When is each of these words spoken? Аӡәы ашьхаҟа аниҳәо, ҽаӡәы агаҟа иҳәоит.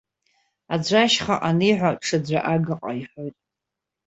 Аӡәы 0.73 0.97
ашьхаҟа 1.05 1.35
аниҳәо, 1.49 1.91
ҽаӡәы 2.05 2.39
агаҟа 2.53 2.91
иҳәоит. 2.99 3.35